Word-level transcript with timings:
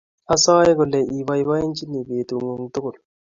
Asae 0.33 0.71
kole 0.77 0.99
ibaibaichini 1.19 1.99
betungung 2.07 2.63
tugul 2.73 2.95